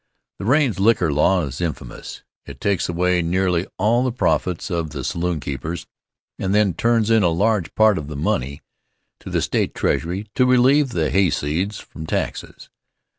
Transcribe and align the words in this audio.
The 0.39 0.45
Raines 0.45 0.79
liquor 0.79 1.13
law 1.13 1.43
is 1.45 1.61
infamous 1.61 2.23
It 2.47 2.59
takes 2.59 2.89
away 2.89 3.21
nearly 3.21 3.67
all 3.77 4.03
the 4.03 4.11
profits 4.11 4.71
of 4.71 4.89
the 4.89 5.03
saloonkeepers, 5.03 5.85
and 6.39 6.55
then 6.55 6.73
turns 6.73 7.11
in 7.11 7.21
a 7.21 7.29
large 7.29 7.75
part 7.75 7.99
of 7.99 8.07
the 8.07 8.17
money 8.17 8.63
to 9.19 9.29
the 9.29 9.43
State 9.43 9.75
treasury 9.75 10.25
to 10.33 10.47
relieve 10.47 10.89
the 10.89 11.11
hayseeds 11.11 11.79
from 11.79 12.07
taxes. 12.07 12.67